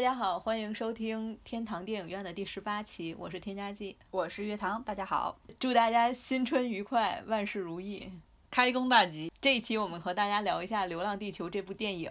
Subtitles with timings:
[0.00, 8.10] 大家好，欢迎收听天堂电影院的第十八期，我是添加剂，我是月堂，大家好，祝大家新春愉快，万事如意，
[8.50, 9.30] 开工大吉。
[9.42, 12.10] 这一期我们和大家聊一下《流浪地球》这部电影，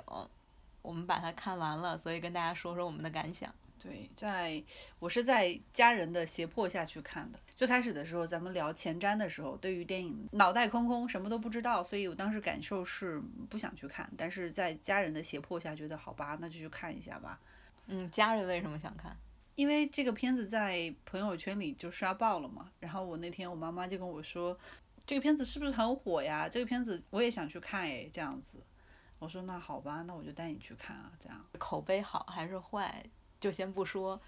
[0.83, 3.51] 我们把它看完了，所以跟大家说说我们的感想。
[3.81, 4.61] 对，在
[4.99, 7.39] 我是在家人的胁迫下去看的。
[7.55, 14.07] 最开始的时候，咱们聊前瞻的时候，对于电影脑袋空空，什么都不知道，所以我当时感受是不想去看。
[14.15, 17.39] 但是在家人的胁迫下，觉得好吧，那就去看一下吧。
[17.89, 19.17] 嗯，家人为什么想看？
[19.55, 22.71] 因为这个片子在朋友圈里就刷爆了嘛。
[22.79, 24.57] 然后我那天我妈妈就跟我说，
[25.05, 26.47] 这个片子是不是很火呀？
[26.47, 28.63] 这个片子我也想去看诶，这样子。
[29.17, 31.45] 我说那好吧，那我就带你去看啊，这样。
[31.57, 33.05] 口碑好还是坏？
[33.39, 34.21] 就先不说，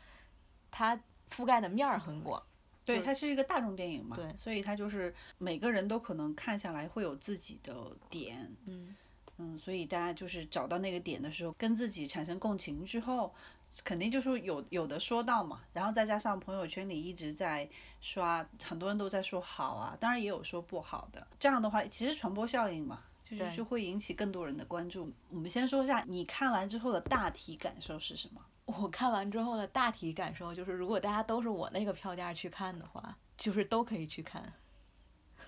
[0.69, 2.41] 它覆盖的面儿很广，
[2.83, 7.73] 对，它是一个大众电影嘛，对，所以它就是每个人都可能看下来会有自己的
[8.09, 8.95] 点，嗯
[9.37, 13.33] 嗯，所以大家就是找到那个点的时候，跟自己产生共情之后，
[13.83, 17.67] 肯定就是有有的说到嘛，然后再加上朋友圈里一直在
[18.01, 25.11] 刷，很多人都在说好啊，当然也有说不好的，这样的话其实传播效应嘛，就是就会引起更多人的关注。
[25.29, 28.41] 我们先说一下你看完之后的大体感受是什么？
[28.65, 34.53] 我看完之后的大体感受就是，如果大家都是我那个票价去看的话，就是都可以去看。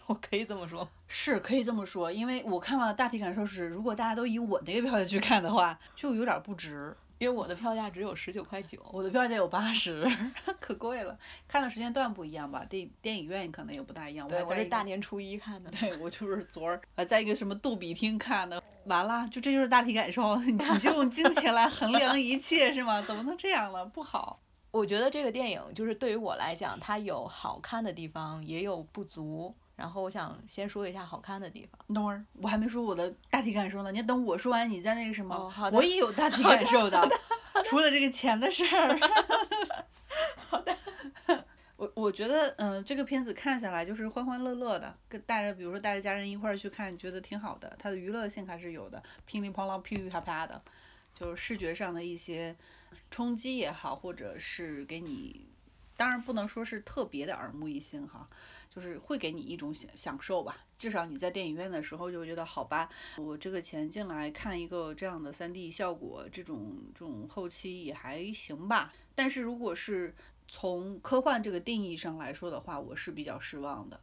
[0.08, 6.96] 我可以这么说， 是可以这么说，因为我看完的大体感受是，如果大家都以我那个票价去看的话，就有点不值。
[7.20, 10.06] 因为我的票价只有十九块九，我的票价有八十，
[10.60, 11.18] 可贵了。
[11.48, 14.28] 看的时间段不一样吧，电电影院可能也不大一样。
[14.28, 15.72] 对，我是大年初一看的。
[15.80, 18.62] 对，我就是昨儿还在一个什么杜比厅看的。
[18.88, 23.02] 完了，就这就是大体感受，你就用金钱来衡量一切是吗？
[23.02, 23.86] 怎么能这样呢？
[23.86, 24.42] 不好。
[24.72, 29.56] 我觉得这个电影就是对于我来讲，它有好看的地方，也有不足。
[29.76, 31.80] 然后我想先说一下好看的地方。
[31.96, 33.92] 等会儿，我还没说我的大体感受呢。
[33.92, 35.52] 你等我说完，你再那个什么。
[35.72, 37.10] 我也有大体感受的，
[37.66, 39.00] 除了这个钱的事儿。
[40.50, 40.76] 好的。
[41.76, 47.76] 我我觉得，嗯，这个片子看下来就是欢欢乐乐的，跟带着，比如说带着家人一块儿去看，觉得挺好的。
[47.78, 50.62] 它的娱乐性还是有的，乒铃乓啷、噼噼啪啪的，
[51.14, 52.56] 就是视觉上的一些
[53.10, 55.46] 冲击也好，或者是给你，
[55.98, 58.30] 当然不能说是特别的耳目一新哈。
[58.74, 68.92] 就是会给你一种享享受吧，至少你在电影院的时候就会觉得好吧，我这个钱进来看一个这样的 3D 效果，这种这种后期也还行吧。
[69.14, 70.16] 但是如果是
[70.48, 74.00] 从科幻这个定义上来说的话，我是比较失望的。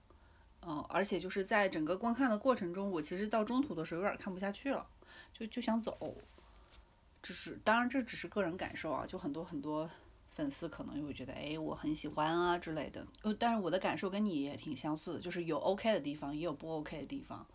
[0.64, 4.86] 嗯，而且就是在整个观看的过程中，我其实到中途的时候有点看不下去了，
[5.32, 6.16] 就就想走。
[7.20, 9.90] 这是当然这只是个人感受啊，就很多很多。
[10.30, 13.06] 粉丝可能就会觉得，哎，我很喜欢啊之类的。
[13.22, 17.46] 呃，但是我的感受跟你也挺相似，就是有 OK 的地方，也有不 OK 的地方。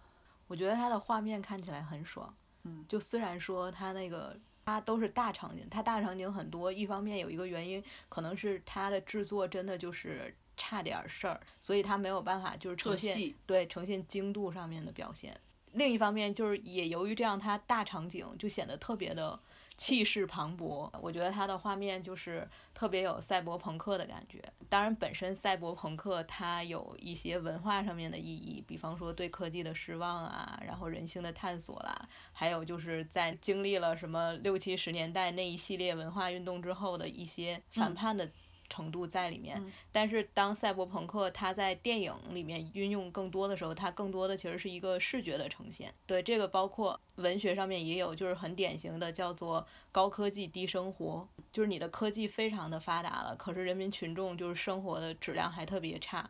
[0.47, 2.31] 我觉得它的画面看起来很爽，
[2.63, 15.40] 嗯，就虽然说它那个它都是大场景，它大场景很多，一方面有一个原因，可能是它的制作真的就是差点事儿，所以它没有办法就是呈现对呈现精度上面的表现。
[15.72, 19.39] 另一方面就是也由于这样，它大场景就显得特别的。
[19.77, 24.42] 气势磅礴，我觉得它的画面就是特别有赛博朋克的感觉。
[24.69, 38.31] 当然，本身赛博朋克它有一些文化上面的意义，比方说对科技的失望啊，然后人性的探索啦，还有就是在经历了什么六七十年代那一系列文化运动之后的一些反叛的。
[38.69, 45.94] 程度在里面，但是当赛博朋克它在电影里面运用更多的时候，它更多的其实是一个视觉的呈现。
[46.06, 56.29] 对这个，包括文学上面也有，就是很典型的叫做高科技低生活，就是你的科技非常的发达了，可是人民群众就是生活的质量还特别差。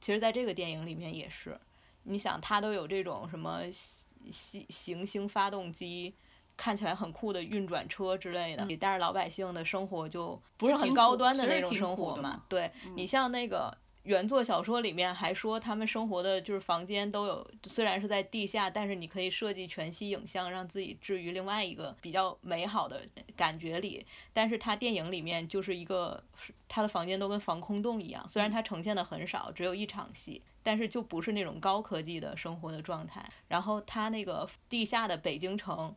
[0.00, 1.60] 其实，在这个电影里面也是，
[2.04, 3.62] 你想它都有这种什么
[4.30, 6.14] 行行星发动机。
[6.56, 12.42] 看起来很酷的运转车之类的，但是老百姓的生活就不是很高端的那种生活嘛。
[12.48, 23.02] 对你像那个原作小说里面还说，他们生活的就是房间都有，虽然是在地下，但是你可以设计全息影像，让自己置于另外一个比较美好的
[23.36, 24.04] 感觉里。
[24.32, 26.22] 但是他电影里面就是一个，
[26.68, 33.24] 他的房间都跟防空洞一样，虽然它呈现的很少，只有一场戏，但是就不是那种高科技的生活的状态。
[33.48, 35.94] 然后它那个地下的北京城。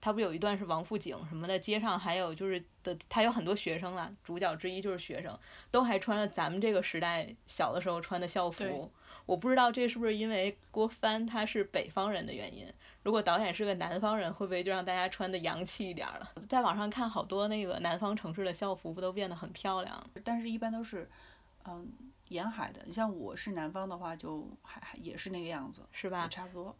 [0.00, 5.38] 他不有一段是王府井什么的，街上还有就是的，他有很多学生啊，主角之一就是学生，
[5.70, 8.92] 都还穿了咱们这个时代小的时候穿的校服。
[9.26, 12.66] 我不知道这是不是因为郭帆他是北方人的原因，
[13.02, 16.32] 如果导演是个南方人，会不会就让大家穿的洋气一点了？
[16.48, 20.10] 在网上看好多那个南方城市的校服，不都变得很漂亮？
[20.24, 21.10] 但是一般都是，
[21.66, 21.86] 嗯，
[22.28, 22.80] 沿海的。
[22.86, 26.26] 你像我是南方的话，就还还也是那个样子，是吧？
[26.28, 26.74] 差不多。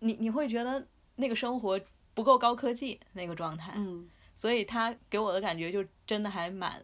[0.00, 0.86] 你你会觉得
[1.16, 1.80] 那个生活？
[2.14, 6.82] 不够高科技那个状态，嗯，所以它给我的感觉就真的还蛮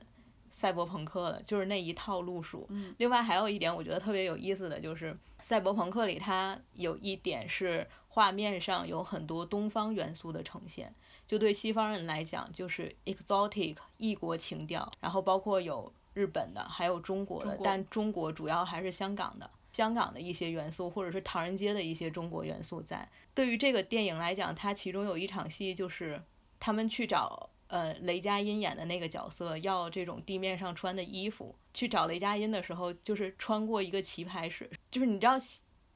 [0.51, 2.69] 赛博朋克的，就是那一套路数。
[2.99, 10.93] 另外还有一点我觉得特别有意思的就是赛博朋克里它有一点是画面上有很多东方元素的呈现，
[11.29, 19.49] 就对西方人来讲就是 exotic 异国情调，然后包括有日本的，还有中国的，但中国主要还是香港的。
[19.73, 23.09] 香港的一些元素，或者是唐人街的一些中国元素在。
[23.35, 26.23] 对于这个电影来讲，它其中有一场戏就是
[26.59, 31.55] 他们去找呃雷佳音演的那个角色要这种地面上穿的衣服。
[31.73, 35.35] 去找雷佳音的时候，就是穿过一个棋牌室，就是你知道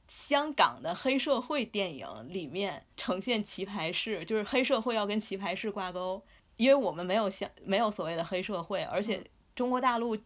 [0.07, 6.23] 香港的黑社会电影里面呈现棋牌室，就是黑社会要跟棋牌室挂钩，
[6.55, 9.21] 因为我们没有香没有所谓的黑社会，而且
[9.53, 10.17] 中国大陆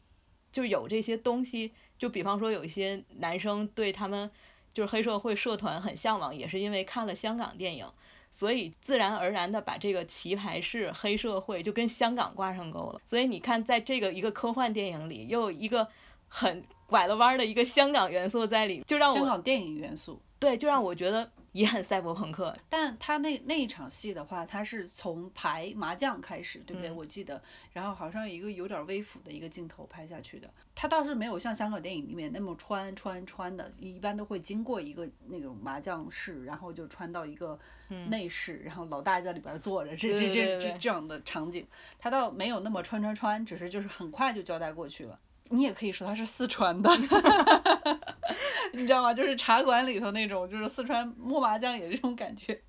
[0.51, 1.73] 就有这些东西。
[1.97, 4.31] 就比方说，有一些男生对他们
[4.73, 7.85] 就是黑社会社团很向往，也是因为看了香港电影，
[8.31, 13.01] 所以自然而然的把这个棋牌室黑社会就跟香港挂上钩了。
[13.05, 15.87] 所以你看，在这个一个科幻电影里，又有一个
[16.29, 21.29] 很拐了弯的一个香港元素在里，就让我香港电影元素，对，就让我觉得。
[21.51, 26.91] 也很赛博朋克，但他那那一场戏的话，他是从牌麻将开始，对不对？
[26.91, 27.41] 我记得，
[27.73, 30.49] 然后好像有一个有点微俯的一个镜头拍下去的。
[30.75, 37.59] 他倒是没有像香港电影里面那么穿穿穿的，一般都会经过一个那种麻将室，然后就穿到一个
[38.07, 41.67] 内室，然后老大在里边坐着，这这这这这样的场景，
[41.97, 45.19] 他倒没有那么穿穿穿，只是就是很快就交代过去了。
[45.49, 46.89] 你也可以说他是四川的，
[48.73, 49.13] 你知道吗？
[49.13, 52.61] 就是茶馆里头那种，就是四川摸麻将也这种感觉。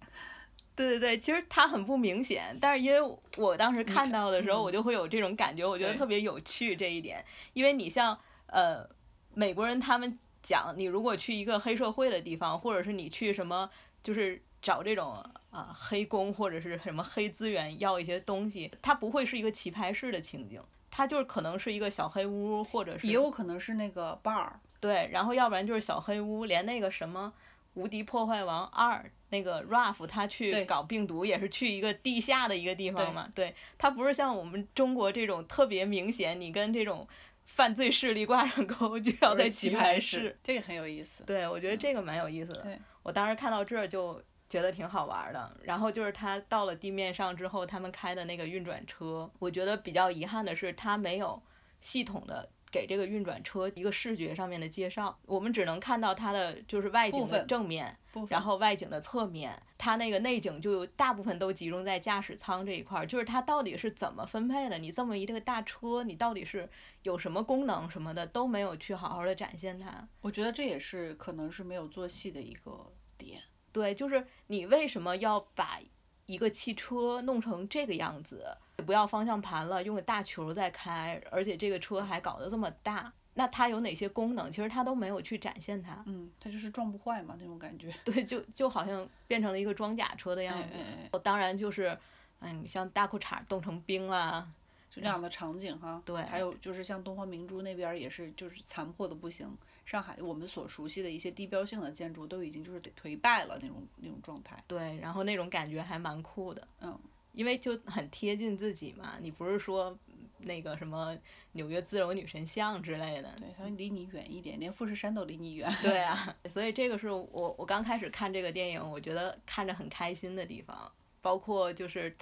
[0.75, 7.23] 对对对，其实他很不明显，但是因为我当时看到的时候，我就会有这种感觉，我觉得特别有趣这一点。
[7.53, 8.89] 因为你像呃
[9.35, 13.69] 美国人，他们讲你如果去一个黑社会的地方，或者是你去什么，
[14.03, 20.63] 就是找这种啊黑工或者是什么黑资源要一些东西，它不会是一个棋牌室的情景。
[20.91, 24.51] 它就是可能是一个小黑屋，或者是也有可能是那个 bar，
[24.81, 27.33] 对，然后要不然就是小黑屋，连那个什么
[27.75, 28.95] 《无敌破坏王二》
[29.29, 37.07] 那个 Ralph 他去搞病毒也是去一个地下的一个地方嘛，对，他不是像我们中国这种特别明显，你跟这种
[37.47, 42.63] 犯罪势力挂上钩就要在棋牌室，这个很有意思，对，我觉得这个蛮有意思的，
[43.03, 44.21] 我当时看到这儿就。
[44.51, 51.41] 觉得挺好玩的，然后就是他到了地面上之后，他们开的那个运转车，我觉得比较遗憾的是，他没有
[51.81, 57.97] 系统的给这个运转车一个视觉上面的介绍，我们只能看到它的就是外景的正面，
[58.29, 64.79] 然后外景的侧面，它那个内景就大部分都集中在驾驶舱这一块儿，就是它到底是怎么分配的？
[64.79, 66.69] 你这么一个大车，你到底是
[67.05, 70.09] 有什么功能什么的都没有去好好的展现它。
[70.23, 73.41] 我觉得这也是可能是没有做戏的一个点。
[73.73, 75.79] 对，就是你为什么要把
[76.27, 78.57] 一个汽车弄成这个样子？
[78.87, 84.51] 不要方向盘了，用个大球在开，而且这个车还搞得这么大，那它有哪些功能？
[84.51, 86.03] 其实它都没有去展现它。
[86.07, 87.95] 嗯，它就是撞不坏嘛，那种感觉。
[88.05, 91.19] 对，就就好像变成了一个装甲车的样子。
[91.23, 91.97] 当然就是，
[92.39, 94.49] 嗯，像大裤衩冻成冰啦。
[94.91, 99.47] 就这样的场景哈，对，还有就是像东方明珠那边也是，就是残破的不行。
[99.91, 104.63] 上海我们所熟悉的一些地标性的建筑都已经就是颓败了那种那种状态。
[104.69, 106.69] 对，然后那种感觉还蛮酷的。
[106.81, 106.97] 嗯，
[107.33, 109.99] 因为就很贴近自己嘛，你不是说
[110.39, 111.19] 那个什么
[111.55, 113.35] 纽约自由女神像之类的。
[113.41, 115.69] 对，它离你远一点，连富士山都离你远。
[115.83, 122.17] 对啊， 所以这个是我我刚开始看这个电影，我觉得看着很开心的地方，包括就是。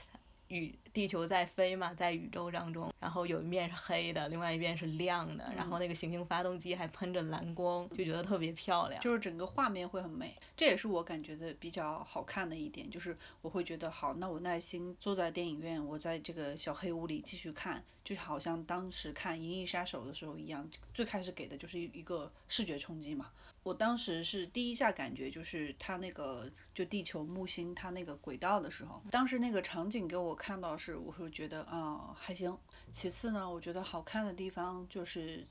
[0.50, 9.00] 宇地球在飞嘛，在宇宙当中，然后有一面是黑的，另外一边是亮的，然后那个行星发动机还喷着蓝光，就觉得特别漂亮。
[9.02, 23.30] 就是整个画面会很美，这也是我感觉的比较好看的一点，就是我会觉得好，那我耐心坐在电影院，我在这个小黑屋里继续看，就好像当时看《银翼杀手》的时候一样，最开始给的就是一个视觉冲击嘛。
[23.64, 32.56] 我当时是第一下感觉就是它那个就地球木星它那个轨道的时候，当时那个场景给我看到是，我会觉得啊还行。
[32.92, 35.46] 其次呢，我觉得好看的地方就是，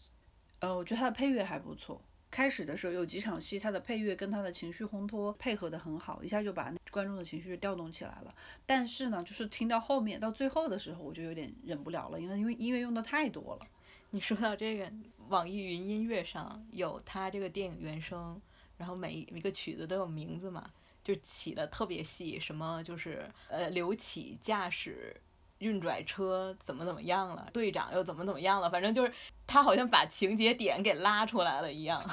[0.59, 2.01] 呃，我觉得它的配乐还不错。
[2.31, 8.33] 开始的时候有几场戏，它的配乐跟它的情绪烘托配合的很好，一下就把观众的情绪调动起来了。
[8.65, 13.67] 但是呢，就是听到后面到最后的时候，我就有点忍不了了，因为因为音乐用的太多了。
[14.11, 14.91] 你说到这个。
[15.27, 18.41] 网易云音乐上有他这个电影原声，
[18.77, 20.71] 然后每一个曲子都有名字嘛，
[21.07, 25.15] 就起的特别细，什么就是呃刘启驾驶
[25.59, 29.13] 运转车怎么怎么样了，队长又怎么怎么样了，反正就是
[29.47, 32.05] 他好像把情节点给拉出来了一样，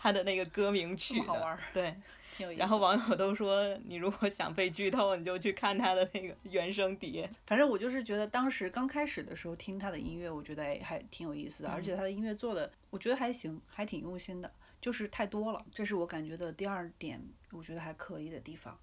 [0.00, 1.94] 他的那个歌名曲好玩对，
[2.56, 7.30] 然后网友都说，你如果想被剧透，你就去看他的那个原声碟。
[7.46, 14.50] 反正我就是觉得当时刚开始的时候听他的音乐，我觉得哎还挺有意思的，而且他的音乐做的我觉得还行，还挺用心的，
[14.82, 18.76] 就是太多了，这是我感觉的第二点，我觉得还可以的地方。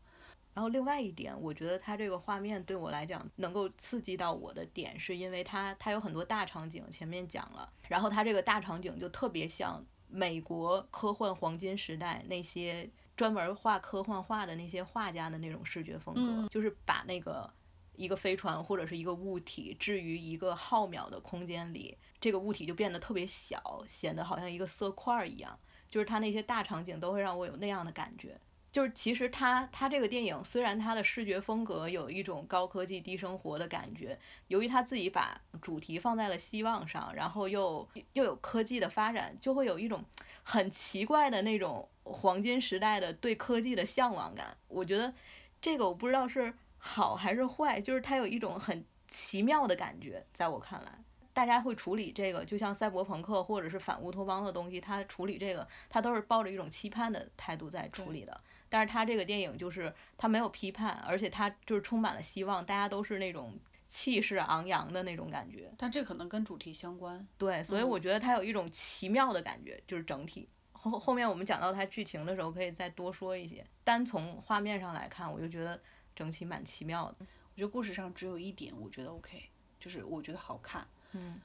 [0.54, 17.50] 然后另外一点，我觉得它这个画面对我来讲能够刺激到我的点，是因为它它有很多大场景，前面讲了，然后它这个大场景就特别像美国科幻黄金时代那些专门画科幻画的那些画家的那种视觉风格，就是把那个
[17.96, 25.58] 一个飞船或者是一个物体置于一个浩渺的空间里，这个物体就变得特别小，显得好像一个色块一样，
[25.90, 28.40] 就是它那些大场景都会让我有那样的感觉。
[28.72, 34.18] 就是其实他他这个电影虽然他的视觉风格有一种高科技低生活的感觉，
[34.48, 40.06] 由于他自己把主题放在了希望上，然后又又有科技的发展，就会有一种
[40.44, 44.56] 很奇怪的那种黄金时代的对科技的向往感。
[44.68, 45.12] 我觉得
[45.60, 50.92] 这个我不知道是好还是坏，就是它有一种很奇妙的感觉，在我看来。
[51.40, 58.42] 大家会处理这个，就像赛博朋克或者是反乌托邦的东西，他处理这个，他都是抱着一种期盼的态度在处理的。
[58.68, 65.72] 但是他这个电影就是他没有批判，而且他就是充满了希望，大家都是那种气势昂扬的那种感觉。
[65.78, 67.26] 但这可能跟主题相关。
[67.38, 70.50] 对，所以我觉得它有一种奇妙的感觉，就是整体。
[70.74, 73.66] 后后面我们讲到它剧情的时候，可以再多说一些。
[73.86, 75.82] 单从画面上来看，我就觉得
[76.14, 77.16] 整体蛮奇妙的。
[77.22, 79.49] 我觉得故事上只有一点，我觉得 OK，
[79.80, 80.86] 就是我觉得好看。
[81.14, 81.40] 嗯，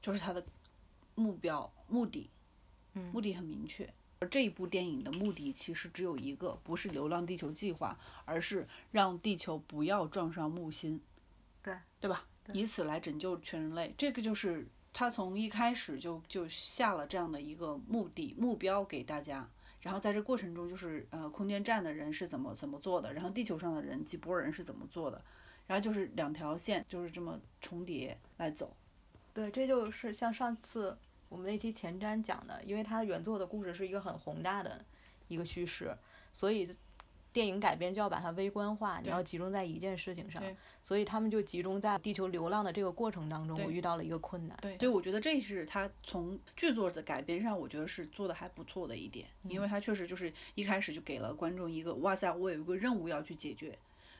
[0.00, 0.44] 就是他的
[1.14, 2.28] 目标目的，
[2.94, 3.92] 嗯，目的很明确。
[4.20, 11.00] 而这一部电影的目的其实只有一个，不是《流浪地球》计划，而是让地球不要撞上木星，
[11.62, 12.24] 对对吧？
[12.52, 13.94] 以此来拯救全人类。
[13.96, 19.48] 这个就是他从一开始就就下了这样的一个目的目标给大家。
[19.80, 25.22] 然后在这过程中，就是呃，空间站的人是怎么怎么做的，然后地球上的人几波人是怎么做的，
[25.68, 28.74] 然后就是两条线就是这么重叠来走。
[29.32, 30.98] 对，这就是像上次
[31.28, 34.84] 我们那期前瞻讲的，因为它原作的故事是一个很宏大的
[35.28, 35.96] 一个叙事，
[36.32, 36.68] 所以
[37.32, 40.42] 电影改编就要把它微观化，你要集中在一件事情上，
[40.82, 44.58] 所以他们就集中在地球流浪的这个过程当中，我遇到了一个困难。
[44.60, 53.78] 对，所以我觉得这是他从剧作的改编上，我觉得是做的还不错的一点，因为他确实就是一开始就给了观众一个，哇塞，我有一个任务要去解决，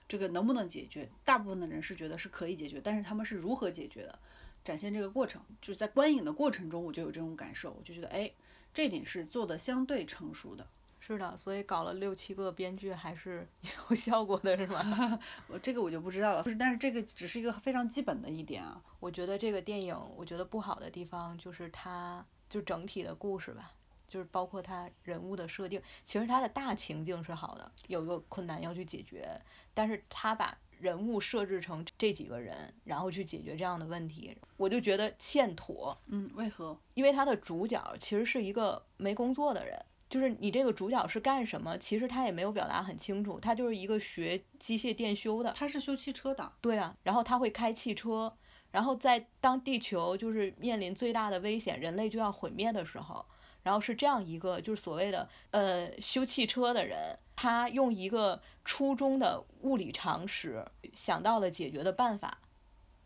[0.09, 1.09] 这个能不能解决？
[1.25, 4.19] 大部分的人是觉得是可以解决，但是他们是如何解决的？
[4.65, 8.31] 展现这个过程，就是在观影的过程中，我就有这种感受，我就觉得，哎，
[8.75, 10.67] 这点是做的相对成熟的。
[11.01, 13.49] 是的，所以搞了六七个编剧还是
[13.89, 15.19] 有效果的，是吗？
[15.49, 16.43] 我这个我就不知道了。
[16.43, 18.83] 不是，但是这个只是一个非常基本的一点啊。
[19.01, 23.73] 我觉得这个电影，我觉得不好的地方就是它就整体的故事吧，
[24.09, 29.41] 就是包括他人物的设定，其实他的大情境是好的，有一个困难要去解决，
[29.75, 30.57] 但是他把。
[30.79, 36.01] 人物设置成这几个人，然后去解决这样的问题，我就觉得欠妥。
[36.07, 36.79] 嗯，为何？
[36.95, 39.77] 因为他的主角其实是一个没工作的人，
[40.09, 41.77] 就是你这个主角是干什么？
[41.79, 45.53] 其实他也没有表达很清楚，他就是一个学机械电修的。
[45.53, 46.53] 他是修汽车的。
[46.61, 48.33] 对啊，然后他会开汽车，
[48.71, 53.27] 然后在当地球就是面临最大的危险，人类就要毁灭的时候。
[53.69, 62.39] 然后是这样一个，就是所谓的呃修汽车的人，他用一个初中的物理常识想到了解决的办法，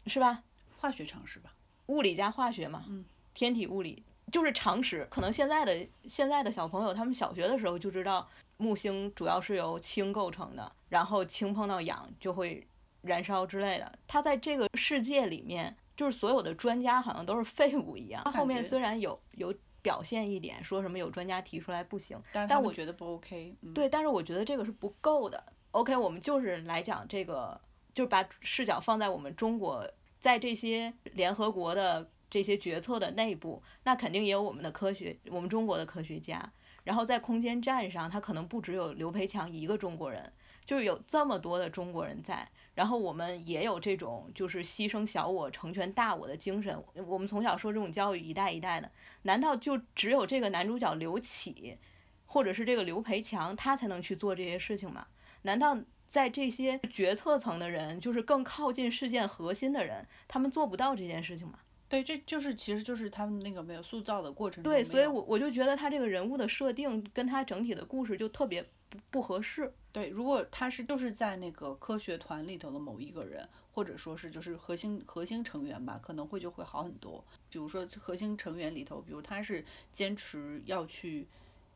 [0.06, 0.44] 是吧？
[0.78, 1.52] 化学常识吧，
[1.86, 3.04] 物理加化学嘛，嗯，
[3.34, 5.04] 天体物理就是常识。
[5.10, 8.28] 可能现在的现在的小朋友，他们小学的时候就知道
[8.58, 12.64] 木星主要是由氢构成的，然后氢碰到氧就会
[13.00, 13.98] 燃烧之类的。
[14.06, 18.22] 他在这个世界里面，就是所有的专家好像都是废物一样。
[18.24, 19.52] 他后面虽然有有。
[19.82, 23.54] 表现一点，说什么有专家提出来不行，但我觉得不 OK。
[23.74, 25.44] 对，但是我觉得这个是不够的。
[25.72, 27.60] OK，我们就是来讲这个，
[27.94, 29.86] 就是把视角放在我们中国，
[30.18, 36.52] 在这些联合国的这些决策的内部，那肯定也有我们的科学，我们中国的科学家。
[36.84, 40.32] 然后在空间站上，他可能不只有刘培强一个中国人，
[40.64, 42.48] 就是有这么多的中国人在。
[42.74, 46.82] 然后我们也有这种就是牺牲小我成全大我的精神。
[47.06, 48.90] 我们从小受这种教育，一代一代的，
[49.22, 51.76] 难道就只有这个男主角刘启，
[52.24, 55.08] 或者是这个刘培强，他才能去做这些事情吗？
[55.42, 55.76] 难道
[56.06, 61.58] 在这些决策层的人，就是更靠近事件核心的人，他们做不到这件事情吗？
[61.92, 64.64] 对，这就是其实就是他们那个没有塑造的过程。
[64.64, 69.70] 对，所以我我就觉得他这个人物的设定跟他整体的故事就特别不不合适。
[69.92, 77.22] 对，如果他是就是在那个科学团里头的某一个人，或者说是就是核心核心成员吧，可能会就会好很多。
[77.50, 81.28] 比如说核心成员里头，比如他是坚持要去。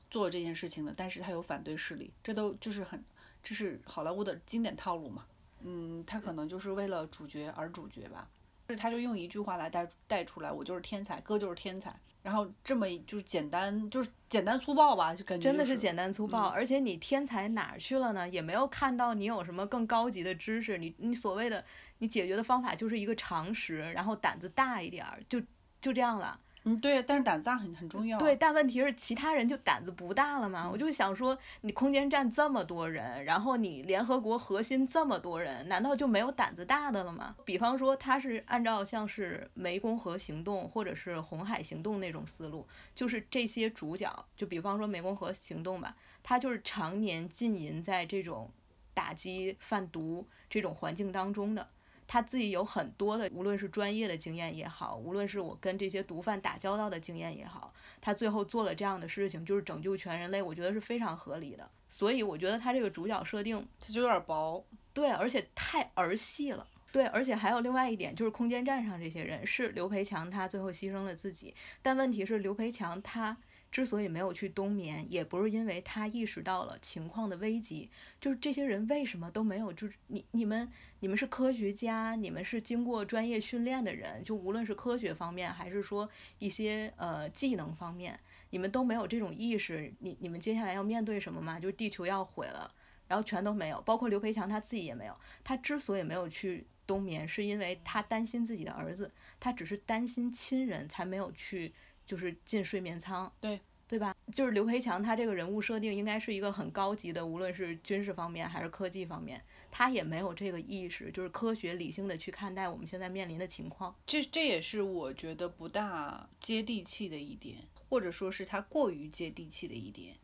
[0.08, 3.04] 做这件事情的，但是他有反对势力，这都就是很，
[3.42, 5.26] 这是好莱坞的经典套路嘛。
[5.62, 11.94] 嗯，他可能就是为了主角而主角吧，就是他就用一句话来带带出来，我就是天才，哥就是天才。
[12.22, 16.48] 然后这么就是简单，就是简单粗暴吧，就感觉真的是简单粗暴。
[16.48, 18.28] 而且你天才哪儿去了呢？
[18.28, 20.76] 也没有看到你有什么更高级的知识。
[20.76, 21.64] 你你所谓的
[21.98, 25.40] 你解决的方法就是一个常识，然后胆子大一点儿，就
[25.80, 26.40] 就这样了。
[26.68, 28.18] 嗯，对，但是胆子大很很重要。
[28.18, 30.68] 对，但问题是其他人就胆子不大了嘛？
[30.68, 37.36] 我就想说，你空间站这么多人，然后你联合国核心这么多人，难道就没有胆子大的了吗？
[37.44, 45.94] 比方说，他是按照像是湄公河行动或者是红海行动那种思路，就是这些主角，就比方说湄公河行动吧，
[46.24, 48.50] 他就是常年浸淫在这种
[48.92, 51.68] 打击贩毒这种环境当中的。
[52.06, 61.70] 他自己有很多的，无论是专业的经验也好，无论是我跟这些毒贩打交道的经验也好，他最后做了这样的事情，就是拯救全人类，我觉得是非常合理的。
[61.88, 73.36] 所以我觉得他这个主角设定，他就有点薄，对，而且太儿戏了，对，而且还有另外一点，就是空间站上这些人是刘培强，他最后牺牲了自己，但问题是刘培强他。
[73.76, 79.70] 之所以没有去冬眠，也不是因为他意识到了情况的危机，就是这些人为什么都没有？
[79.70, 80.66] 就是你、你们、
[81.00, 86.08] 你们是科学家，你们是经过专业训练的人，就无论是科学方面，还是说
[86.38, 89.92] 一些呃技能方面，你们都没有这种意识。
[89.98, 91.60] 你、你们接下来要面对什么吗？
[91.60, 92.74] 就是地球要毁了，
[93.06, 95.14] 然后全都没有，包括刘培强他自己也没有。
[95.44, 101.74] 他之所以没有去冬眠，是因为他担心自己的儿子，他只是担心亲人才没有去。
[102.06, 104.16] 就是进睡眠舱，对对吧？
[104.34, 109.40] 就是刘培强，他这个人物设定应该是一个很高级的，无论是军事方面还是科技方面，
[109.70, 113.94] 他也没有这个意识，就是科学理性的去看待我们现在面临的情况。
[114.06, 120.14] 这这也是我觉得不大接地气的一点，或者说是他过于接地气的一点。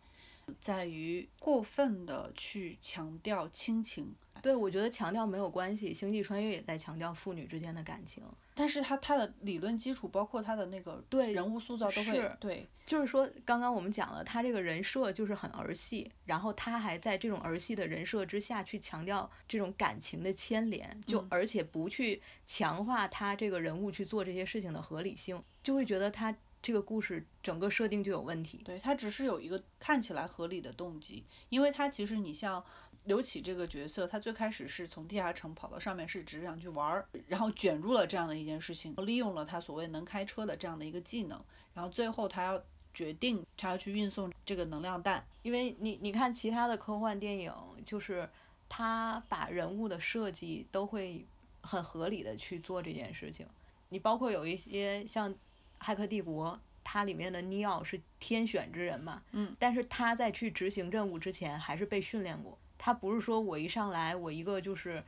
[0.61, 4.13] 在于过分的去强调亲情，
[4.43, 8.23] 对我觉得强调没有关系，《星际穿越》也在强调父女之间的感情，
[8.55, 26.37] 但是他他的理论基础，包括他的那个对人物塑造都会对，就是说刚刚我们讲了，他这个人设就是很儿戏，然后他还在这种儿戏的人设之下去强调这种感情的牵连，就而且不去强化他这个人物去做这些事情的合理性，就会觉得他。
[26.65, 32.65] 这个故事整个设定就有问题，对他只是有一个看起来合理的动机，因为他其实你像
[33.05, 41.43] 刘启这个角色，他最开始是从地下城跑到上面，是只是想去玩儿，然后卷入了这样的一件事情，利用了他所谓能开车的这样的一个技能，
[41.75, 42.63] 然后最后他要
[42.95, 47.53] 决定他要去运送这个能量弹，因为你你看其他的科幻电影，
[47.85, 48.29] 就是
[48.69, 51.27] 他把人物的设计都会
[51.61, 53.47] 很合理的去做这件事情，
[53.89, 55.35] 你包括有一些像。
[55.85, 56.53] 《骇客帝国》
[56.85, 59.21] 它里面的尼奥是天选之人嘛？
[59.33, 59.53] 嗯。
[59.59, 62.57] 但是他在去执行任务之前，还是被训练过。
[62.85, 65.01] 他不是说我一上来，我一个就是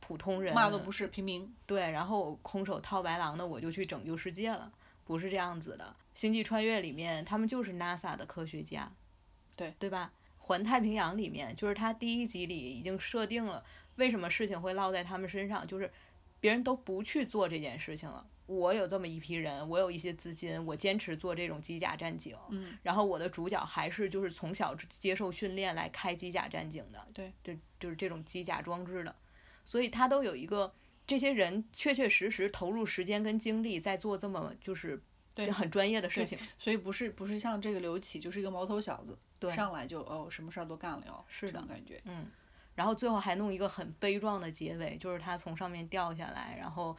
[0.00, 1.54] 普通人，嘛都不是平民。
[1.66, 4.72] 对，然后空手套白狼的，我就去拯救世界了，
[5.04, 5.84] 不是这样子的。
[6.18, 8.90] 《星际穿越》里面，他们就是 NASA 的科学家，
[9.54, 10.10] 对对吧？
[10.38, 13.62] 《环太平洋》里面，就是他第一集里已经设定了
[13.96, 15.92] 为什么事情会落在他们身上，就是
[16.40, 18.26] 别人都不去做这件事情了。
[18.48, 22.34] 我有这么一批人，我有一些资金，我坚持做这种机甲战警。
[22.48, 22.78] 嗯。
[22.82, 27.06] 然后我的主角还是就是从小接受训练来开机甲战警的。
[27.12, 27.30] 对。
[27.44, 29.14] 就就是这种机甲装置的，
[29.66, 30.72] 所以他都有一个
[31.06, 34.98] 这些人确确实实投入时间跟精力在做这么就是
[35.52, 36.38] 很专业的事情。
[36.58, 42.00] 所以不是不是像这个刘启就是一个毛头小子，对，上来就哦什么事儿都干了，是的感觉。
[42.06, 42.26] 嗯。
[42.74, 46.96] 然后最后还弄一个很悲壮的结尾，就是他从上面掉下来，然后。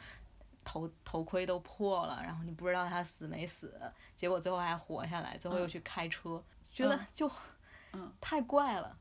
[0.70, 3.74] 头头盔都破了，然后你不知道他死没死，
[4.16, 6.40] 结果最后还活下来，最后又去开车，
[6.72, 7.28] 觉得就，
[7.94, 8.96] 嗯，太怪了。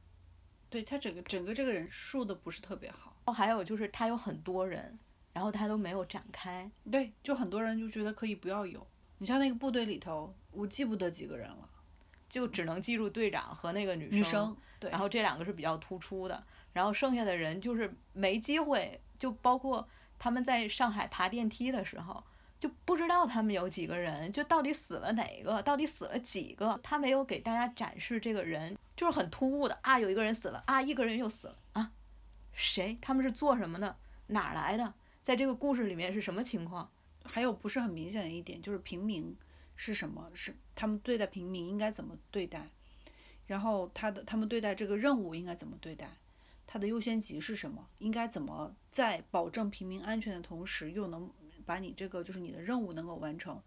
[0.70, 3.14] 对他整个整个这个人树的不是特别好。
[3.26, 4.98] 哦，还有就是他有很多人，
[5.34, 6.70] 然后他都没有展开。
[6.90, 8.86] 对，就很多人就觉得可以不要有。
[9.18, 11.68] 你像那个部队里头，我记不得几个人了，
[12.30, 14.18] 就只能记住队长和那个女生。
[14.18, 14.56] 女生。
[14.80, 14.90] 对。
[14.90, 19.86] 然后这两个是比较突出的，然后剩下的人就是没机会，就包括。
[20.18, 22.24] 他们在上海爬电梯的时候，
[22.58, 31.92] 就不知道他们有几个人，就到底死了哪个，到底死了几个，他没有给大家展示这个人，就是很突兀的啊，有一个人死了啊，一个人又死了啊，
[32.52, 32.98] 谁？
[33.00, 33.96] 他们是做什么的？
[34.28, 34.94] 哪来的？
[35.22, 36.90] 在这个故事里面是什么情况？
[37.24, 39.36] 还有不是很明显的一点，就是平民
[39.76, 40.30] 是什么？
[40.34, 42.68] 是他们对待平民应该怎么对待？
[43.46, 46.10] 然后他的他们对待这个任务应该怎么对待？
[46.70, 47.88] 它的优先级是什么？
[47.96, 51.28] 应该怎么在保证平民安全的同时，又能
[51.64, 53.58] 把你这个就是你的任务能够完成？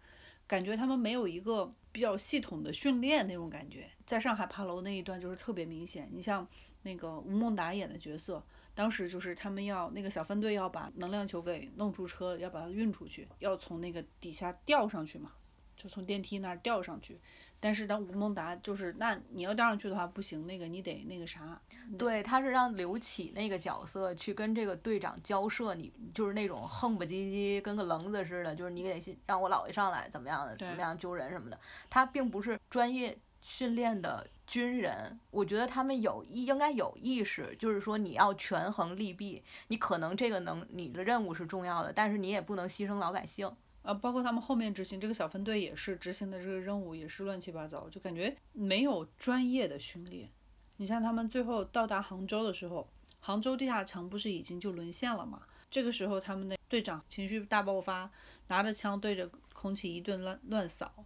[0.46, 3.90] 感觉他们没有一个比较系统的训练那种感觉。
[4.06, 6.08] 在上海爬楼那一段就是特别明显。
[6.12, 6.46] 你像
[6.82, 8.40] 那个吴孟达演的角色，
[8.72, 15.32] 当时就是他们要那个小分队要把能量球给弄出车，要把它运出去，要从那个底下吊上去嘛，
[15.76, 17.18] 就从电梯那儿吊上去。
[17.62, 21.60] 但是当吴孟达就是，那你要调上去的话不行，那个你得那个啥。
[21.96, 31.56] 对，他是让刘启那个角色去跟这个队长交涉，你就是那种横不唧唧，跟个棱子似的，就是你得让我姥爷上来怎么样的，怎么样救人什么的。
[31.88, 43.54] 他并不是专业训练的军人，我觉得他们有意应该有意识，就是说你要权衡利弊，你可能这个能你的任务是重要的，但是你也不能牺牲老百姓。
[43.82, 50.30] 呃，包括他们后面执行这个小分队也是执行的这个任务也是乱七八糟，就感觉没有专业的训练。
[50.76, 52.88] 你像他们最后到达杭州的时候，
[53.20, 55.42] 杭州地下城不是已经就沦陷了吗？
[55.70, 58.10] 这个时候他们的队长情绪大爆发，
[58.48, 61.04] 拿着枪对着空气一顿乱乱扫，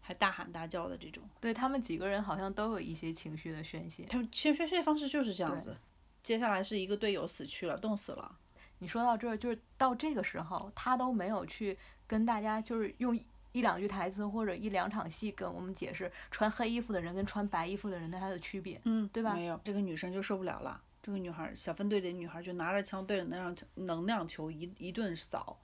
[0.00, 1.22] 还大喊大叫的这种。
[1.40, 4.04] 对他们几个人好像都有一些情绪的宣泄。
[4.04, 5.76] 他们宣宣泄方式就是这样子。
[6.22, 8.38] 接下来是一个队友死去了，冻死了。
[8.78, 11.78] 你说到这儿，就是到这个时候，他都没有去。
[12.06, 13.18] 跟大家就是用
[13.52, 19.34] 一两句台词或者一两场戏跟我们解释穿黑衣服的人跟穿白衣服的人的他的区别，嗯，对吧？
[19.34, 20.80] 没有，这个女生就受不了了。
[21.02, 25.58] 这个女孩小分队的女孩就拿着枪对着能量能量球一一顿扫，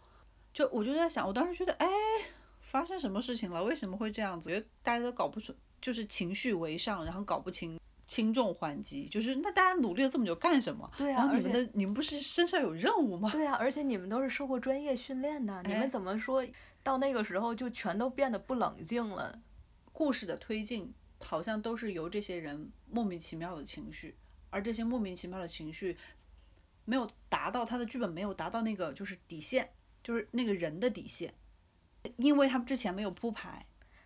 [0.52, 1.88] 就我就在想，我当时觉得，哎，
[2.60, 3.62] 发生什么事情了？
[3.64, 4.48] 为什么会这样子？
[4.48, 7.78] 觉得大家都搞不出，就是情绪为上，然后搞不清。
[8.12, 10.90] 轻重缓急，就是那大家努力了这么久干什么？
[10.98, 13.30] 对啊，然后你们的你们不是身上有任务吗？
[13.32, 16.44] 对啊，而且你们都是受过专业训练的，你们怎么说
[16.82, 19.40] 到那个时候就全都变得不冷静了？
[19.94, 24.14] 故事的推进好像都是由这些人莫名其妙的情绪，
[24.50, 25.96] 而这些莫名其妙的情绪
[26.84, 29.70] 没有达到他的剧本没有达到那个就是底线，
[30.04, 31.32] 就是那个人的底线，
[32.18, 33.64] 因为他们之前没有铺排。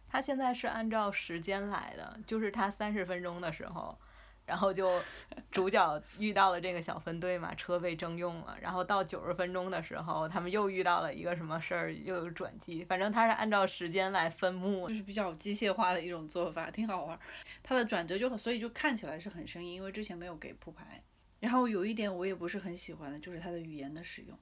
[0.09, 3.99] 他现在是按照时间来的，就是他三十分钟的时候，
[4.45, 5.01] 然后就
[5.51, 17.19] 主角遇到了这个小分队嘛，车被征用了，然后到九十分钟的时候，他们又遇到了一个什么事儿，又有转机，反正他是按照时间来分幕，就是比较机械化的一种做法，挺好玩。
[17.63, 21.03] 他的转折就所以就看起来是很生硬，因为之前没有给铺排。
[21.41, 24.39] 然后有一点我也不是很喜欢的，就是他的语言的使用。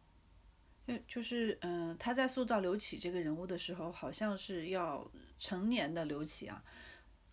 [0.86, 6.62] 就就是嗯，他在塑造刘启这个人物的时候，好像是要成年的刘启啊，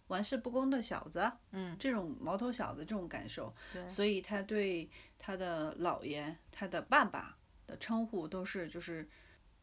[0.08, 7.38] 玩世不恭的小子，嗯，这种毛头小子这种感受，对，所以他对他的姥爷、他的爸爸
[7.68, 9.08] 的称呼都是就是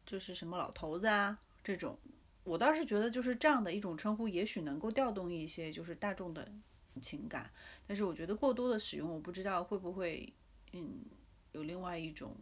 [0.05, 1.97] 就是什么老头子啊这种，
[2.43, 6.47] 我倒是觉得就是这样的一种称呼，也许能够调动一些就是大众的
[7.01, 7.51] 情感，
[7.87, 10.31] 但是我觉得过多的使用，我不知道会不会
[10.73, 11.05] 嗯
[11.53, 12.35] 有另外一种。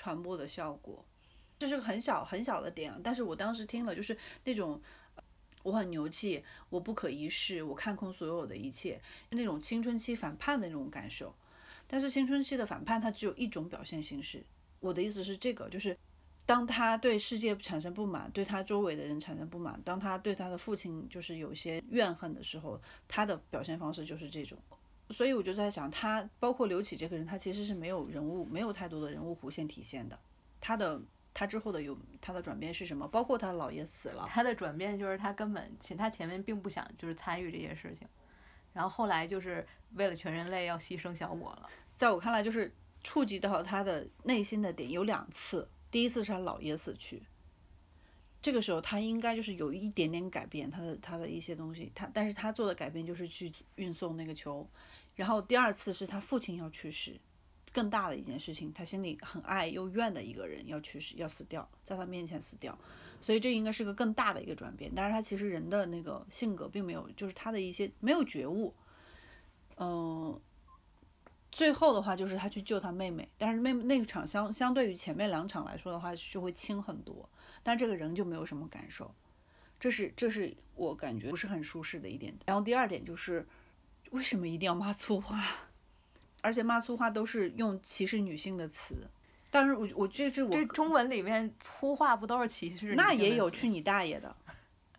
[0.00, 1.04] 传播的效果，
[1.58, 4.80] 这是个很小很小的点，但是我当时听了就是那种，
[5.62, 11.34] 我很牛气，我不可一世，我看空所有的一切，那种青春期反叛的那种感受。
[11.86, 14.42] 但是青春期的反叛，它只有一种表现形式。
[14.78, 15.94] 我的意思是这个，就是
[16.46, 24.58] 当他对世界产生不满，对他周围的人产生不满，当他对他的父亲就是有些怨恨的时候，他的表现方式就是这种。
[25.10, 30.18] 所以我就在想，他包括刘启这个人，他其实是没有人物，没有太多的人物弧线体现的。
[30.60, 31.00] 他的
[31.34, 33.08] 他之后的有他的转变是什么？
[33.08, 38.06] 包括他姥爷死了，他的转变就是他根本前他前面并不想就是参与这些事情，
[38.72, 41.68] 然后后来就是为了全人类要牺牲小我了。
[41.96, 47.22] 在我看来，就是触及到他的内心的点有两次，第一次是他姥爷死去，
[48.40, 54.68] 这个时候他应该就是有一点点改变他的他的一些东西，他但是他做的改变就是去运送那个球。
[55.20, 57.20] 然后第二次是他父亲要去世，
[57.74, 62.76] 更大的一件事情，他心里很爱又怨的一个人要去世，要死掉，在他面前死掉，
[63.20, 64.90] 所以这应该是个更大的一个转变。
[64.96, 68.74] 但是他其实人的那个性格并没有，就是他的一些没有觉悟。
[69.76, 70.40] 嗯，
[71.52, 77.28] 最后的话就是他去救他妹妹，但是妹妹那个场相相对于前面两场来说的话就会轻很多，
[77.62, 79.14] 但这个人就没有什么感受，
[79.78, 82.34] 这是这是我感觉不是很舒适的一点。
[82.46, 83.46] 然后第二点就是。
[84.10, 85.42] 为什么一定要骂粗话？
[86.42, 89.08] 而且骂粗话都是用歧视女性的词。
[89.50, 92.94] 但是我我这这我这中文里面粗话不都是歧视？
[92.94, 94.34] 那也有去你大爷的，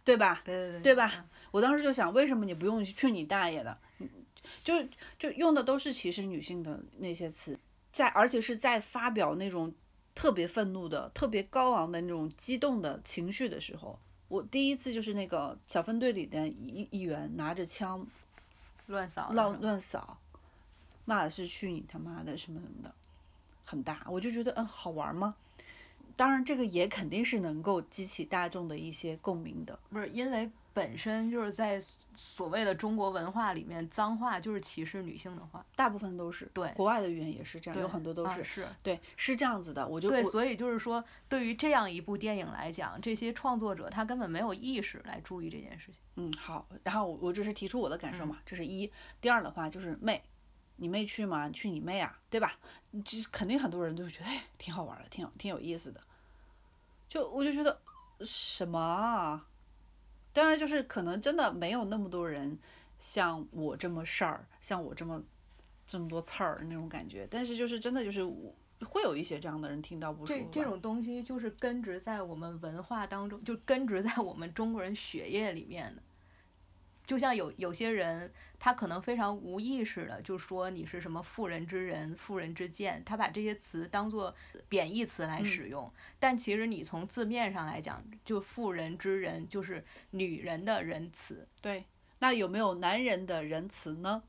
[0.03, 0.41] 对吧？
[0.45, 1.25] 对对对，对吧？
[1.51, 3.77] 我当时就想，为什么你不用去你大爷的？
[4.63, 4.73] 就
[5.17, 7.57] 就用的都是歧视女性的那些词，
[7.93, 9.73] 在而且是在发表那种
[10.13, 13.97] 特别愤怒的、特别高昂的那种激动的情绪的时候，
[14.27, 18.05] 我第一次就是那个小分队里的一一员拿着枪。
[18.91, 20.17] 乱扫，乱乱扫，
[21.05, 22.93] 骂的是去你他妈的什么什么的，
[23.65, 25.35] 很大，我就觉得嗯好玩吗？
[26.15, 29.79] 当然这个也肯定是能够激起大众的一些共鸣的。
[29.89, 30.51] 不是因为。
[30.73, 31.81] 本身就是在
[32.15, 36.49] 所谓的中国文化里面，脏话就是歧视女性的话，大部分都是。
[36.53, 38.43] 对，国外的语言也是这样，有很多都是。
[38.43, 38.67] 是。
[38.81, 40.09] 对，是这样子的，我就。
[40.09, 45.95] 对，所以就是说，对于这样一部电影来讲，这些创作者他根本没有意识来注意这件事情。
[46.15, 48.91] 嗯，好，然后我我只是提出我的感受嘛，这是一。
[49.19, 50.23] 第二的话就是妹，
[50.77, 51.49] 你妹去吗？
[51.49, 52.57] 去你妹啊，对吧？
[53.03, 56.01] 这肯定很多人都会觉得，哎，挺好玩的，挺有挺有意思的。
[57.09, 57.79] 就我就觉得
[58.21, 59.45] 什么啊？
[60.33, 62.57] 当然，就是可能真的没有那么多人
[62.97, 65.21] 像我这么事儿，像我这么
[65.87, 67.27] 这么多刺儿那种感觉。
[67.29, 68.23] 但是就是真的就是
[68.85, 70.39] 会有一些这样的人听到不舒服。
[70.51, 76.01] 这这种东西就是根植在我们文化当中，就根植在我们中国人血液里面的。
[77.11, 84.33] 就像有有些人，他可能非常无意识的就说你是什么妇人之仁、妇人之见，他把这些词当做
[84.69, 85.91] 贬义词来使用。
[86.19, 91.45] 但其实你从字面上来讲，就妇人之仁就是女人的仁慈。
[91.61, 91.83] 对，
[92.19, 94.23] 那有没有男人的仁慈呢？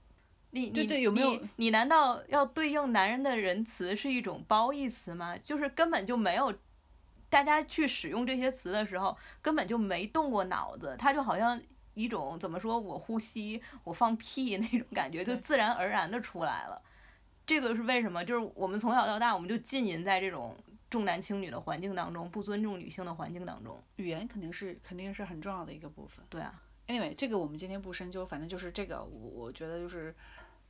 [0.51, 1.41] 你对对，有没有？
[1.55, 5.39] 你难道要对应男人的仁慈是一种褒义词吗？
[5.39, 6.53] 就是根本就没有，
[7.31, 11.63] 大家去使用这些词的时候根本就没动过脑子，他就好像。
[11.95, 16.81] 一种怎么说我呼吸我放屁那种感觉就自然而然的出来了，
[17.47, 18.25] 这个是为什么？
[18.25, 20.57] 就是我们从小到大我们就浸淫在这种
[20.89, 23.83] 重男轻女的环境当中，不尊重女性的环境当中。
[23.97, 26.25] 语言肯定是肯定是很重要的一个部分。
[26.29, 30.15] 对啊，anyway，这个我们今天不深究，反正就是这个，我我觉得就是，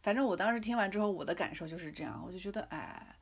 [0.03, 3.17] 反正我当时听完之后我的感受就是这样，我就觉得哎，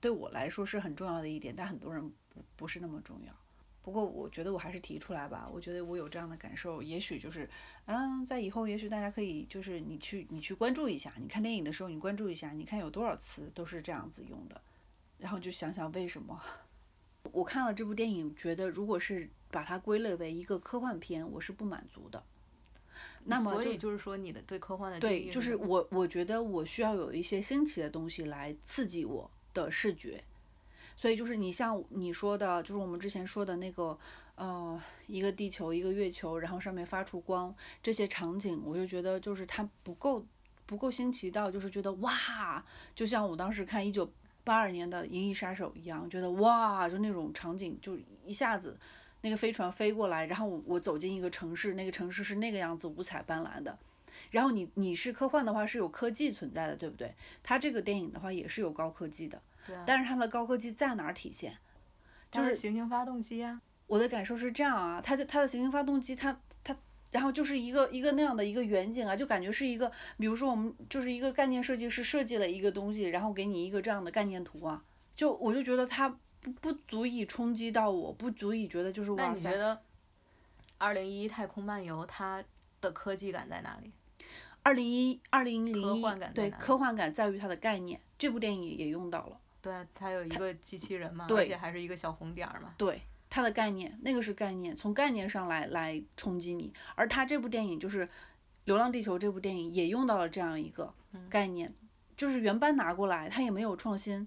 [0.00, 3.32] 对我来说是很重要的一点，但很多人不不是那么重要。
[3.82, 7.48] 不过我觉得我还是提出来吧，我觉得我有这样的感受，也许就是，
[7.86, 14.60] 嗯，在以后也许大家可以就是你去你去关注一下，你看电影的时候你关注一下，你看有多少词都是这样子用的，
[15.18, 16.40] 然后就想想为什么。
[17.32, 22.22] 我看了这部电影，觉得如果是把它归类为一个科幻片，我是不满足的。
[23.24, 30.22] 那么所以就是说你的对科幻的对，就是我我觉得我需要有一些新奇的东西来刺激我的视觉。
[31.00, 33.98] 所以就是你像你说的，就是我们之前说的那个，
[34.34, 40.22] 呃，一个地球，一个月球，然后上面发出光，这些场景，我就觉得就是它不够
[40.66, 42.62] 不够新奇到，就是觉得哇，
[42.94, 44.12] 就像我当时看一九
[44.44, 48.78] 八二年的《银翼杀手》一样，觉得哇，就那种场景，就一下子
[49.22, 53.78] 那个飞船飞过来，然后我我走进一个城市，那个城市是那个样子，五彩斑斓的。
[54.32, 57.14] 然后你你是科幻的话是有科技存在的，对不对？
[57.42, 59.40] 它这个电影的话也是有高科技的。
[59.86, 61.56] 但是它的高科技在哪儿体现？
[62.30, 63.60] 就是行星发动机啊。
[63.86, 66.76] 我的感受是这样啊，它的它的行星发动机，它它，
[67.10, 74.84] 然后就是一个一个那样的一个远景啊，就感觉是一个，比如说我们就是一个概念设计师设计了一个东西，然后给你一个这样的概念图啊，
[75.16, 76.08] 就我就觉得它
[76.40, 79.24] 不不足以冲击到我，不足以觉得就是哇塞。
[79.24, 79.74] 那你觉得
[80.78, 82.44] 《二零一太空漫游》它
[82.80, 83.90] 的科技感在哪里？
[84.62, 89.39] 二零一二零零一对科幻感在于它的概念，这部电影也用到了。
[89.62, 92.74] 对，它有一个机器人嘛，而且还是一个小红点儿嘛。
[92.78, 96.72] 对，它的概念，那个是概念，从概念上来来冲击你。
[96.94, 98.06] 而它这部电影就是
[98.64, 100.94] 《流浪地球》这部电影也用到了这样一个
[101.28, 101.72] 概念，
[102.16, 104.26] 就是原班拿过来，它也没有创新。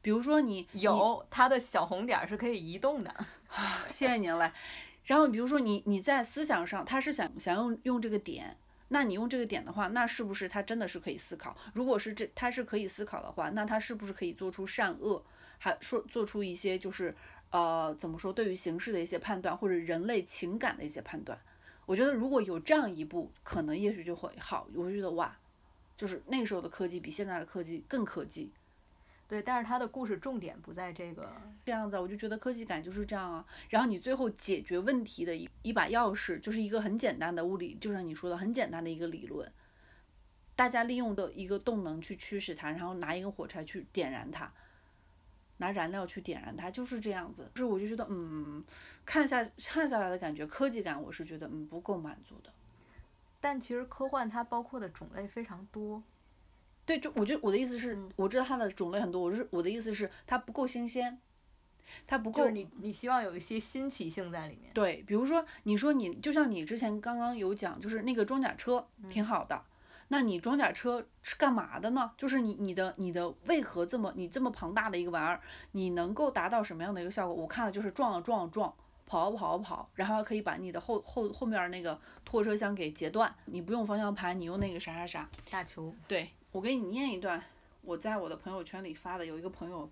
[0.00, 3.26] 比如说你有它的小红点儿是可以移动的，
[3.90, 4.52] 谢谢您来。
[5.04, 8.56] 然后比如说你你在思想上，他是想想用用这个点。
[8.88, 11.56] 那你用这个点的话，那是不是他真的是可以思考？
[11.74, 15.22] 如果是这他是可以思考的话，那他是不是可以做出善恶，
[15.58, 17.14] 还说做出一些就是
[17.50, 21.38] 呃怎么说对于形势的一些判断，或者人类情感的一些判断？
[21.86, 24.68] 我觉得如果有这样一步，可能也许就会好。
[24.74, 25.36] 我会觉得哇，
[25.96, 28.52] 就是那个时候的科技比现在的科技更科技。
[29.28, 31.30] 对，但是它的故事重点不在这个
[31.66, 33.44] 这样子，我就觉得科技感就是这样啊。
[33.68, 39.52] 然后你最后解决问题的一一把钥匙，就是一个很简单的物理，就像你说的很简单的一个理论，
[40.56, 44.50] 大家利用的一个动能去驱使它，然后拿一根火柴去点燃它，
[45.58, 47.50] 拿燃料去点燃它，就是这样子。
[47.54, 48.64] 就是我就觉得，嗯，
[49.04, 52.50] 看下看下来的感觉，科技感我是觉得嗯不够满足的。
[53.40, 56.02] 但其实科幻它包括的种类非常多。
[56.88, 61.18] 对，就我觉得我的意思是，我知道它的种类很多，我是我的意思是它不够新鲜，
[62.06, 62.48] 它不够。
[62.48, 64.72] 你你希望有一些新奇性在里面。
[64.72, 69.62] 对，比如说你说你就像你之前刚刚有讲，就是那个装甲车挺好的，
[70.08, 72.10] 那你装甲车是干嘛的呢？
[72.16, 77.34] 就是你你的你的为何这么你这么庞大的一个玩意儿，你能够达到什么样的一个效果？
[77.34, 78.74] 我看了就是撞啊撞啊撞，
[79.04, 85.94] 跑啊跑啊跑，然后可以把你的后后后面那个拖车厢给截断，你不用方向盘，你用那个啥啥啥下球。
[86.06, 86.30] 对。
[86.58, 87.40] 我给你念一段，
[87.82, 89.88] 我在我的朋友圈里发的，有一个朋友，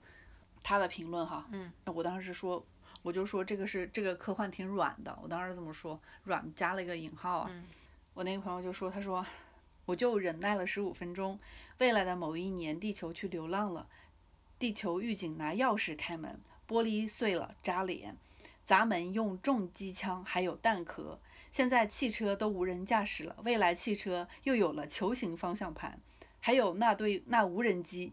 [0.65, 2.67] 他的评论哈，嗯，我当时说，
[3.03, 7.51] 我就说这个是这个科幻挺软的，我当时这么说，软加了一个引号啊。
[8.15, 9.25] 我那个朋友就说，他说，
[9.85, 11.39] 我就忍耐了十五分钟，
[11.79, 13.87] 未来的某一年，地球去流浪了，
[14.59, 18.17] 地球狱警拿钥匙开门，玻璃碎了扎脸，
[18.65, 21.21] 砸门用重机枪，还有弹壳。
[21.53, 26.01] 现在汽车都无人驾驶了，未来汽车又有了球形方向盘，
[26.47, 28.13] 还有那堆那无人机，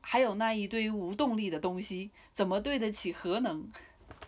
[0.00, 3.68] 还有那一堆无动力的东西，怎么对得起核能？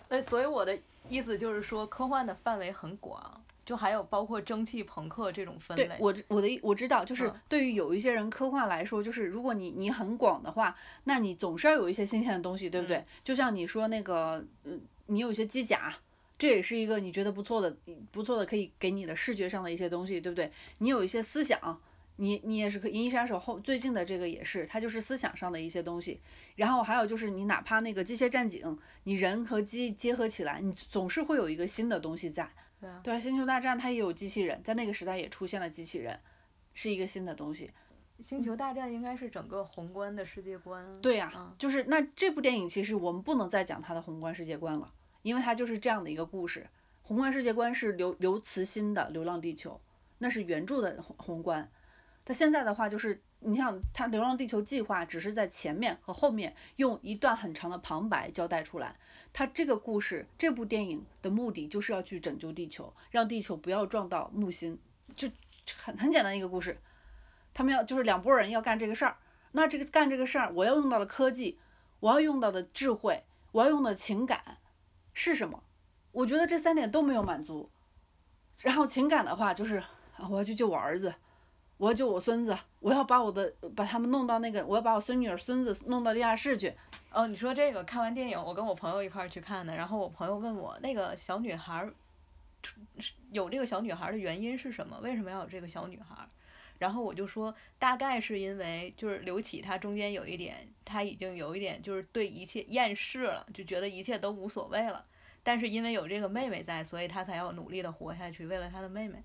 [0.08, 0.76] 对，所以我的
[1.08, 5.86] 意思就是说，科幻的范围很广，就还有包括蒸汽朋克这种分类。
[5.86, 13.04] 对，我我的我知道，就是对于有一些人科幻来说，就是如果你你很广的话，那你总是要有一些新鲜的东西，对不对？
[13.22, 15.94] 就像你说那个，嗯，你有一些机甲。
[16.36, 17.76] 这也是一个你觉得不错的、
[18.12, 20.50] 不错的，可以给你的视觉上的一些东西，对不对？
[20.78, 21.80] 你有一些思想，
[22.20, 26.20] 你你也是可《银翼杀手》后最近的这个也是，它就是思想上的一些东西。
[26.56, 32.50] 然后还有就是你哪怕那个机械战警，你人和机结合起来，你总是会有一个新的东西在。
[32.80, 33.00] 对啊。
[33.02, 36.18] 对，星球大战它也有机器人，在那个时代也出现了机器人，
[36.74, 37.70] 是一个新的东西。
[38.20, 40.84] 星球大战应该是整个宏观的世界观。
[41.00, 44.92] 对呀，就是那这部电影其实我们不能再讲它的宏观世界观了。
[45.22, 46.66] 因为它就是这样的一个故事，
[47.02, 49.72] 宏观世界观是刘刘慈欣的《流浪地球》，
[50.18, 51.68] 那是原著的宏宏观。
[52.28, 58.94] 它现在的话就是，你像它《流浪地球》计划只是在前面和后面用一段很长的旁白交代出来。
[59.32, 64.78] 它这个故事，这部电影的目的就是要去拯救地球，让地球不要撞到木星，
[65.16, 65.26] 就
[65.74, 66.78] 很很简单一个故事。
[67.54, 69.16] 他们要就是两拨人要干这个事儿，
[69.52, 71.58] 那这个干这个事儿，我要用到的科技，
[72.00, 74.58] 我要用到的智慧，我要用的情感。
[75.14, 75.62] 是什么？
[76.12, 77.70] 我觉得这三点都没有满足。
[78.60, 79.82] 然后情感的话，就是
[80.28, 81.14] 我要去救我儿子，
[81.78, 86.74] 我要救我孙子，我要把我的把他们弄到那个，我要把我孙女儿孙子弄到地下室去。
[87.12, 89.74] 哦，你说这个看完电影，我跟我朋友一块儿去看的。
[89.74, 91.88] 然后我朋友问我，那个小女孩，
[93.30, 94.98] 有这个小女孩的原因是什么？
[95.02, 96.28] 为什么要有这个小女孩？
[96.78, 105.04] 然后我就说，大概是因为就是刘启他中间有一点，他已经有一点就是对一切厌世了，就觉得一切都无所谓了。
[105.42, 109.22] 但是因为有这个妹妹在，所以他才要努力的活下去，为了他的妹妹。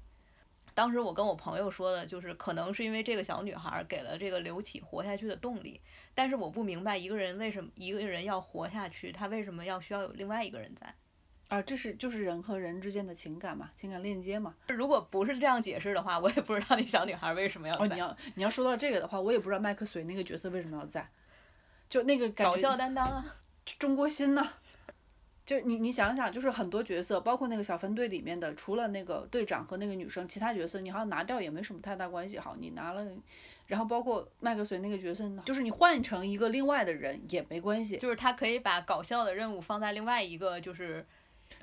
[0.73, 5.79] 当时我跟我朋友说的就是，可能是因为这个小女孩给了这个刘启活下去的动力。
[6.15, 10.93] 但是我不明白一个人为什么一个人要活下去，他为什么要需要有另外一个人在？
[11.49, 14.55] 啊，这是就是人和人之间的情感嘛，情感链接嘛。
[14.69, 17.85] 如果不是这样解释的话，我也不知道那小女孩为什么要在。
[17.85, 21.07] 哦，你要你要说到这个的话，我也不知道麦克隋那个角色为什么要在，
[21.89, 23.35] 就那个搞笑担当啊，
[23.77, 24.53] 中国心呐。
[25.45, 32.39] 就你你想想，就是很多角色，包括那个小分队里面的，除了那个队长和那个女生，其他角色你好像拿掉也没什么太大关系。
[32.39, 33.05] 好，你拿了，
[33.67, 37.97] 然后包括麦克隋那个角色，就是你换成一个另外的人也没关系。
[37.97, 41.05] 就是他可以把搞笑的任务放在另外一个就是。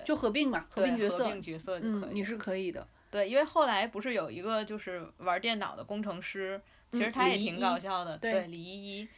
[0.04, 2.86] 就合并嘛，合并角色，角色嗯，你是可以的。
[3.10, 6.60] 对，因为后来不是有一个就是玩电脑的工程师，
[6.92, 8.16] 其实他也挺搞笑的。
[8.16, 9.08] 对，李依依，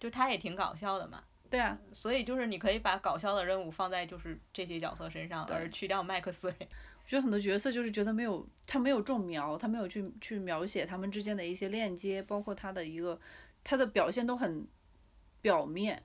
[0.00, 1.22] 就他也挺搞笑的嘛。
[1.50, 6.48] 对啊，所以就是你可以把搞笑的任务放在就是这些角色身上，而去掉麦克斯。
[6.58, 13.18] 我觉得很多角色就是觉得没有他没有种苗，他没有去去描写他们之间的一些链接，包括他的一个
[13.64, 14.66] 他的表现都很
[15.40, 16.02] 表面。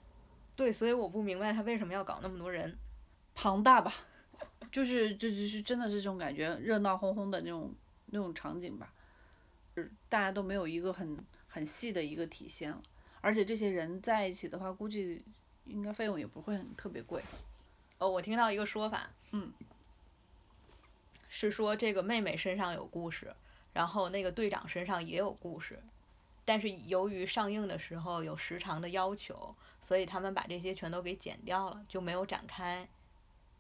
[0.56, 2.78] 对，所以我不明白他为什么要搞那么多人，
[3.36, 3.94] 庞大吧。
[4.72, 7.74] 就是就就是真的是这种感觉，热闹哄哄的那种
[8.08, 8.94] 那种场景吧，
[10.08, 11.18] 大家都没有一个很
[11.48, 12.82] 很细的一个体现了，
[13.24, 15.24] 而且这些人在一起的话，估计
[15.64, 17.24] 应该费用也不会很特别贵。
[17.98, 19.54] 哦，我听到一个说法，嗯，
[21.30, 23.34] 是说这个妹妹身上有故事，
[23.72, 25.82] 然后那个队长身上也有故事，
[26.44, 32.86] 但是由于上映的时候有时长的要求，所以他们把这些全都给剪掉了，就没有展开。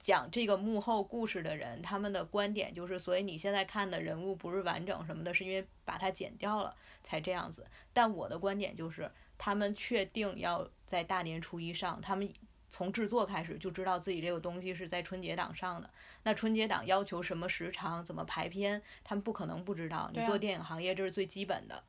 [0.01, 7.65] 讲这个幕后故事的人，他们的观点就是，所以你现在看的人物不是完整什么的，是因为把它剪掉了才这样子。
[7.93, 9.09] 但我的观点就是，
[9.43, 12.31] 他们确定要在大年初一上，他们
[12.69, 15.89] 从制作开始就知道自己这个东西是在春节档上的。
[16.23, 20.09] 那春节档要求什么时长、怎么排片，他们不可能不知道。
[20.13, 21.83] 你做电影行业这是最基本的。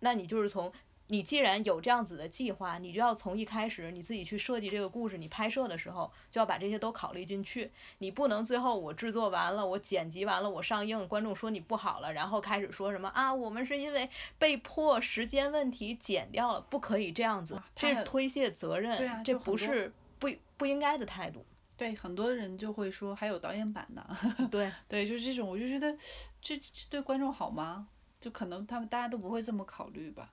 [0.00, 0.72] 那你就是从。
[1.08, 7.70] 你既然有这样子的计划，你就要从一开始你自己去设计这个故事，你拍摄的时候就要把这些都考虑进去。
[7.98, 13.32] 你不能最后我制作完了，我剪辑完了，我上映，观众说你不好了，然后开始说什么啊？
[13.32, 21.44] 我们是因为被迫时间问题剪掉了，不可以这样子，这是推卸责任，这不是不不应该的态度。
[21.76, 25.94] 对，很多人就会说还有导演版的，对 对，就是这种，我就觉得
[26.40, 27.86] 这对观众好吗？
[28.18, 30.32] 就可能他们大家都不会这么考虑吧。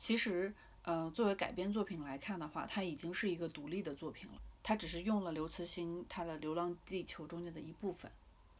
[0.00, 4.40] 其实，呃，作为改编作品来看的话，它已经是一个独立的作品了。
[4.62, 8.10] 它只是用了刘慈欣他的《流浪地球》中间的一部分，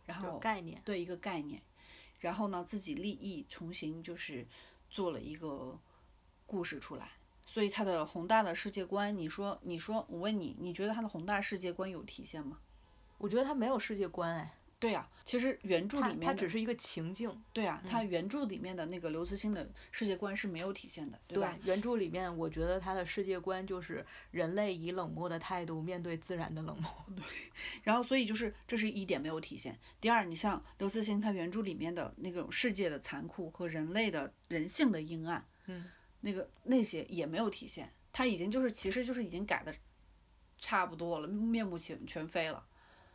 [0.04, 1.62] 然后概念对一个概念，
[2.18, 4.46] 然后呢自己立意重新就是
[4.90, 5.78] 做了一个
[6.44, 7.10] 故事出来。
[7.46, 12.58] 所以它的宏大的世界观，你说你说我问你，你觉得它的宏大世界观有体现吗？
[13.16, 14.54] 我觉得它没有世界观哎。
[14.80, 17.30] 对呀，其实原著里面它只是一个情境。
[17.52, 21.54] 对呀，它原著里面的那个刘慈欣的世界观是没有体现的，对吧？
[21.64, 26.90] 原著里面，我觉得他的世界观就是人类以冷漠的态度面对自然的冷漠。
[27.14, 27.22] 对，
[27.82, 29.78] 然后所以就是这是一点没有体现。
[30.00, 35.84] 第二，你像刘慈欣他原著里面的那种世界的残酷和人类的人性的阴暗，嗯，
[36.22, 37.92] 那个那些也没有体现。
[38.12, 39.74] 他已经就是其实就是已经改的
[40.56, 42.66] 差不多了，面目全全非了。